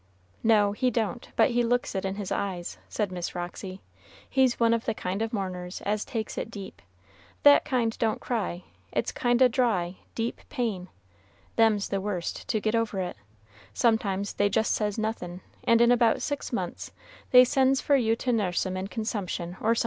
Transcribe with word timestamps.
"No, 0.41 0.71
he 0.71 0.89
don't, 0.89 1.29
but 1.35 1.51
he 1.51 1.61
looks 1.61 1.93
it 1.93 2.05
in 2.05 2.15
his 2.15 2.31
eyes," 2.31 2.79
said 2.89 3.11
Miss 3.11 3.35
Roxy; 3.35 3.81
"he's 4.27 4.59
one 4.59 4.73
of 4.73 4.85
the 4.85 4.95
kind 4.95 5.21
o' 5.21 5.29
mourners 5.31 5.79
as 5.81 6.03
takes 6.03 6.39
it 6.39 6.49
deep; 6.49 6.81
that 7.43 7.65
kind 7.65 7.95
don't 7.99 8.19
cry; 8.19 8.63
it's 8.91 9.11
a 9.11 9.13
kind 9.13 9.43
o' 9.43 9.47
dry, 9.47 9.97
deep 10.15 10.41
pain; 10.49 10.87
them's 11.55 11.89
the 11.89 12.01
worst 12.01 12.47
to 12.47 12.59
get 12.59 12.73
over 12.73 12.99
it, 12.99 13.15
sometimes 13.75 14.33
they 14.33 14.49
just 14.49 14.73
says 14.73 14.97
nothin', 14.97 15.41
and 15.65 15.81
in 15.81 15.91
about 15.91 16.23
six 16.23 16.51
months 16.51 16.91
they 17.29 17.43
send 17.45 17.77
for 17.79 17.95
you 17.95 18.15
to 18.15 18.33
nuss 18.33 18.65
'em 18.65 18.75
in 18.77 18.87
consumption 18.87 19.55
or 19.61 19.75
somethin'. 19.75 19.79